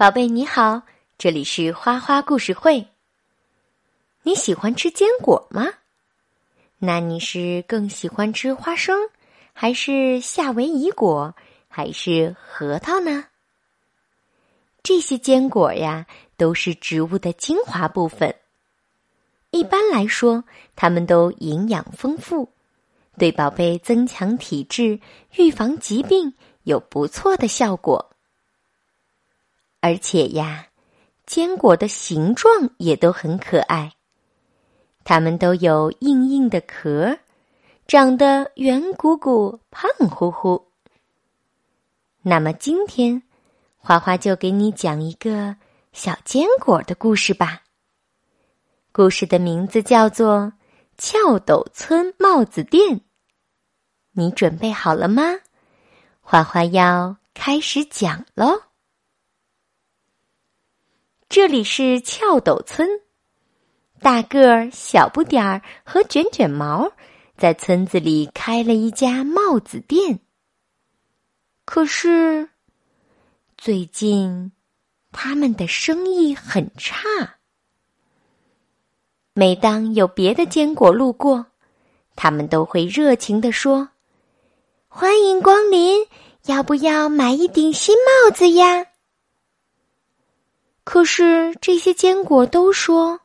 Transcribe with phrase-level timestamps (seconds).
[0.00, 0.80] 宝贝你好，
[1.18, 2.86] 这里是花花故事会。
[4.22, 5.66] 你喜欢吃坚果吗？
[6.78, 8.98] 那你是更喜欢吃花生，
[9.52, 11.34] 还是夏威夷果，
[11.68, 13.26] 还是核桃呢？
[14.82, 16.06] 这些坚果呀，
[16.38, 18.34] 都是植物的精华部分。
[19.50, 20.44] 一般来说，
[20.76, 22.50] 它们都营养丰富，
[23.18, 24.98] 对宝贝增强体质、
[25.36, 28.09] 预防疾病有不错的效果。
[29.80, 30.66] 而且呀，
[31.26, 33.92] 坚果的形状也都很可爱。
[35.04, 37.18] 它们都有硬硬的壳，
[37.86, 40.68] 长得圆鼓鼓、胖乎乎。
[42.22, 43.22] 那么今天，
[43.78, 45.56] 花花就给你讲一个
[45.92, 47.62] 小坚果的故事吧。
[48.92, 50.38] 故事的名字叫做
[50.98, 52.96] 《翘斗村帽子店》。
[54.12, 55.22] 你准备好了吗？
[56.20, 58.69] 花花要开始讲喽。
[61.30, 62.88] 这里是翘斗村，
[64.00, 66.90] 大个儿、小不点儿和卷卷毛
[67.36, 70.18] 在村子里开了一家帽子店。
[71.64, 72.48] 可是，
[73.56, 74.50] 最近
[75.12, 76.98] 他们的生意很差。
[79.32, 81.46] 每当有别的坚果路过，
[82.16, 83.90] 他们都会热情地说
[84.90, 86.08] ：“欢迎光临，
[86.46, 88.86] 要不要买一顶新帽子呀？”
[90.82, 93.20] 可是这些坚果都说：“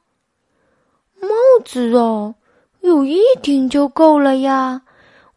[1.19, 1.29] 帽
[1.65, 2.35] 子哦，
[2.81, 4.83] 有一顶就够了呀，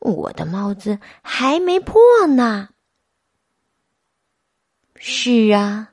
[0.00, 2.68] 我的帽子还没破呢。”
[5.00, 5.92] 是啊，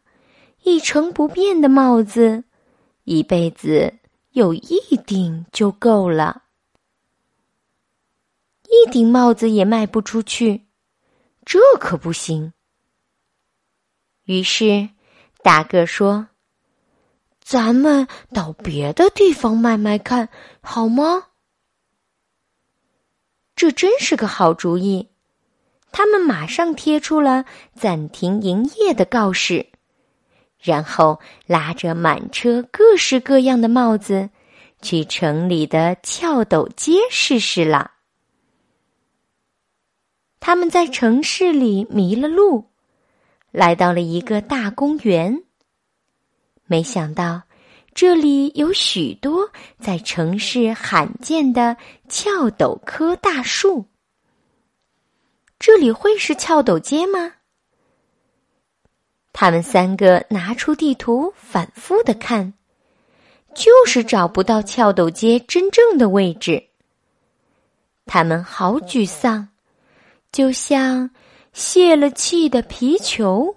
[0.63, 2.43] 一成不变的帽子，
[3.03, 3.93] 一辈子
[4.31, 6.43] 有一顶就够了。
[8.63, 10.65] 一顶帽子也卖不出去，
[11.45, 12.51] 这可不行。
[14.25, 14.89] 于是。
[15.45, 16.27] 大个说
[17.39, 20.27] ：“咱们到别的地方卖卖看，
[20.59, 21.27] 好吗？”
[23.55, 25.07] 这真是个好主意。
[25.91, 27.45] 他们马上贴出了
[27.75, 29.67] 暂停营业的告示，
[30.57, 34.31] 然后拉着满车各式各样的帽子，
[34.81, 37.91] 去城里的翘斗街试试了。
[40.39, 42.71] 他们在城市里迷了路。
[43.55, 45.41] 来到了一个大公园，
[46.65, 47.41] 没想到
[47.93, 49.49] 这里有许多
[49.79, 51.77] 在城市罕见的
[52.09, 53.85] 翘斗科大树。
[55.57, 57.31] 这里会是翘斗街吗？
[59.31, 62.53] 他们三个拿出地图，反复的看，
[63.55, 66.61] 就是找不到翘斗街真正的位置。
[68.05, 69.47] 他们好沮丧，
[70.33, 71.09] 就像……
[71.55, 73.55] 泄了气的皮球，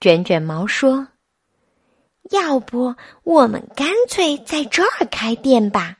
[0.00, 1.06] 卷卷毛说
[2.30, 5.98] ：“要不我们干脆在这儿开店吧？”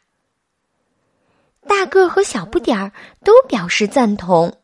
[1.63, 4.61] 大个和小不点儿都表示赞同。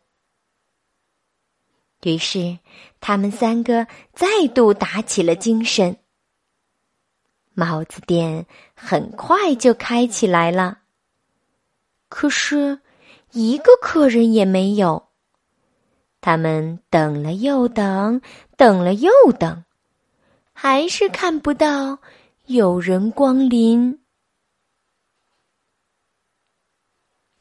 [2.03, 2.59] 于是，
[2.99, 5.97] 他们三个再度打起了精神。
[7.53, 10.81] 帽子店很快就开起来了。
[12.09, 12.81] 可是。
[13.37, 15.04] 一个客人也没有。
[16.25, 18.23] 他们等了又等，
[18.57, 19.63] 等了又等，
[20.55, 21.99] 还是看不到
[22.47, 24.01] 有人光临。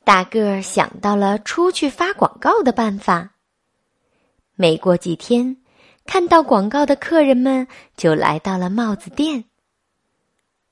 [0.04, 3.30] 大个儿想到了出去发广告的办法。
[4.56, 5.56] 没过几天，
[6.06, 7.66] 看到广告的客人们
[7.96, 9.46] 就来到了帽子店。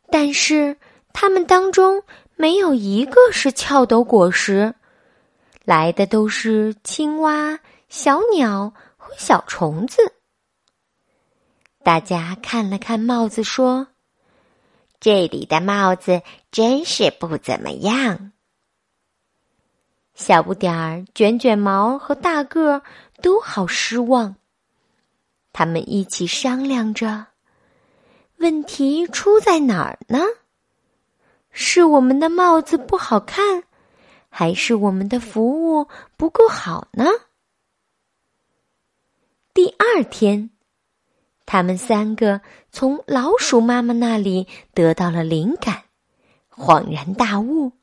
[0.10, 0.76] 但是
[1.14, 2.04] 他们当中
[2.36, 4.76] 没有一个是翘斗果实。
[5.64, 7.58] 来的都是青蛙、
[7.92, 10.14] 小鸟和小虫子。
[11.84, 13.88] 大家看了看帽子，说
[15.02, 16.22] ：“这里的帽子
[16.52, 18.32] 真是不怎么样。”
[20.16, 22.82] 小不点儿、卷卷毛和大个儿
[23.22, 24.38] 都好失望。
[25.52, 27.28] 他们一起商量着
[28.40, 30.20] ：“问题出在哪儿呢？
[31.52, 33.66] 是我们的帽子不好看？”
[34.34, 37.06] 还是我们的服务不够好呢。
[39.54, 40.50] 第二天，
[41.46, 45.84] 他们三个从老鼠妈妈那里得到了灵感，
[46.50, 47.74] 恍然大悟：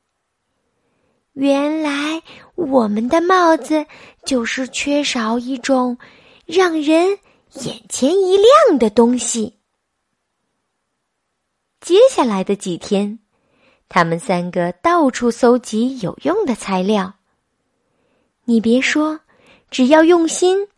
[1.32, 2.23] 原来
[2.55, 3.87] 我们的帽子
[4.25, 5.99] 就是缺少一种
[6.47, 7.19] 让人
[7.62, 9.59] 眼前一亮的东西。
[11.81, 13.19] 接下来的几天。
[13.91, 17.15] 他们三个到处搜集有用的材料。
[18.44, 19.20] 你别说，
[19.70, 20.69] 只要用心，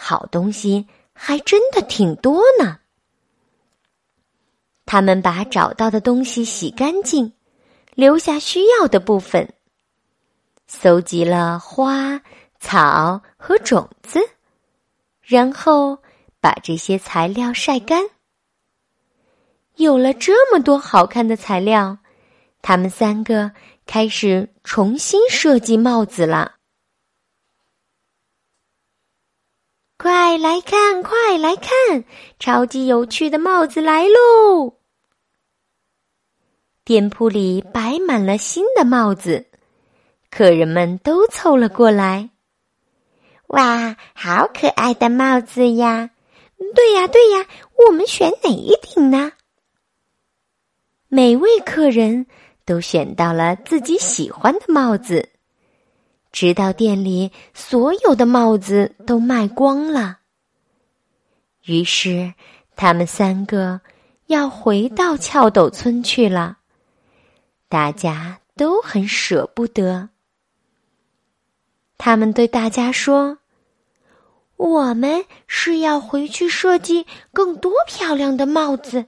[0.00, 2.78] 好东西还真的挺多呢。
[4.86, 7.32] 他们把找到的东西洗干净，
[7.94, 9.52] 留下需要的部分。
[10.68, 12.22] 搜集了花
[12.60, 14.20] 草和种子，
[15.20, 15.98] 然后
[16.40, 18.04] 把这些材料晒干。
[19.76, 21.98] 有了这么多好看的材料，
[22.62, 23.50] 他们三个
[23.84, 26.57] 开始重新设计帽子了。
[30.00, 32.04] 快来看，快来看，
[32.38, 34.76] 超级有趣的帽子来喽！
[36.84, 39.46] 店铺里摆满了新的帽子，
[40.30, 42.30] 客人们都凑了过来。
[43.48, 46.10] 哇，好可爱的帽子呀！
[46.76, 47.44] 对呀，对呀，
[47.76, 49.32] 我们选哪一顶呢？
[51.08, 52.26] 每位客人
[52.64, 55.28] 都选到了自己喜欢的帽子，
[56.40, 60.20] 直到店里所有的帽子都卖光了。
[61.64, 62.32] 于是，
[62.76, 63.80] 他们三个
[64.26, 66.58] 要回到翘斗村去了。
[67.68, 70.10] 大家都很舍不得。
[71.96, 73.38] 他们对大家说
[74.56, 79.06] ：“我们是要回去设计更多漂亮的帽子。”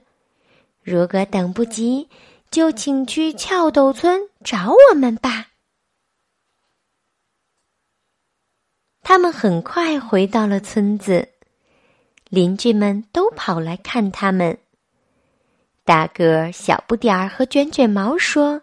[0.83, 2.09] 如果等不及，
[2.49, 5.50] 就请去翘斗村找我们吧。
[9.03, 11.27] 他们很快回到了村子，
[12.29, 14.57] 邻居们都跑来看他们。
[15.83, 18.61] 大个儿小不点儿和卷卷毛说：“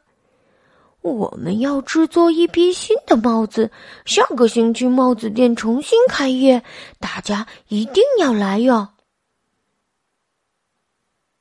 [1.03, 3.71] 我们要制作一批新的帽子，
[4.07, 6.63] 下个星期帽子店重新开业，
[6.99, 8.89] 大家一定要来哟。”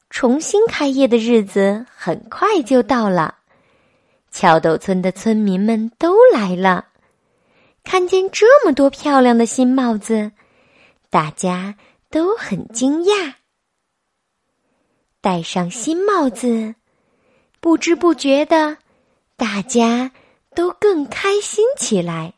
[0.10, 3.36] 重新开业的日子很快就到了，
[4.32, 6.88] 桥斗村的村民们都来了。
[7.90, 10.34] 看见这么多漂亮的新帽子，
[11.10, 11.78] 大家
[12.10, 13.36] 都很惊讶。
[15.22, 16.76] 戴上新帽子，
[17.62, 18.78] 不知不觉的，
[19.38, 20.12] 大家
[20.54, 22.34] 都更开心起来。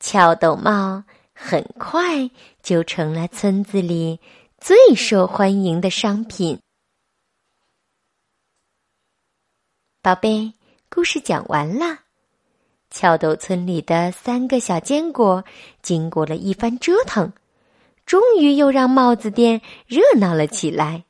[0.00, 2.28] 翘斗帽很快
[2.60, 4.20] 就成了村子里。
[4.58, 6.60] 最受欢迎的商品，
[10.02, 10.52] 宝贝，
[10.90, 12.05] 故事讲完了。
[12.90, 15.44] 翘豆村里的三个小坚果，
[15.82, 17.32] 经过了一番折腾，
[18.06, 21.04] 终于又让帽子店热闹了起来。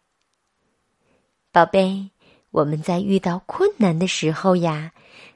[1.53, 2.11] 宝贝，
[2.51, 4.93] 我们在遇到困难的时候呀，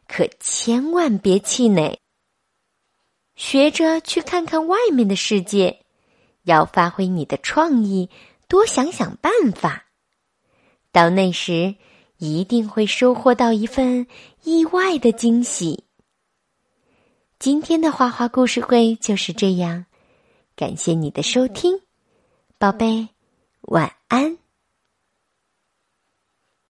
[0.09, 1.99] 可千万别气馁，
[3.37, 5.81] 学着去看看外面的世界。
[6.45, 8.09] 要发挥你的创意，
[8.49, 9.85] 多想想办法。
[10.91, 11.77] 到那时，
[12.17, 14.07] 一定会收获到一份
[14.43, 15.85] 意外的惊喜。
[17.41, 19.87] 今天的花花故事会就是这样，
[20.55, 21.81] 感谢你的收听，
[22.59, 23.09] 宝贝，
[23.63, 24.40] 晚安。